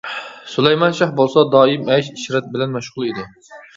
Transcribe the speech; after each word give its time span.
سۇلايمان 0.53 0.95
شاھ 0.99 1.11
بولسا، 1.21 1.43
دائىم 1.55 1.85
ئەيش-ئىشرەت 1.97 2.49
بىلەن 2.57 2.75
مەشغۇل 2.79 3.11
ئىدى. 3.11 3.29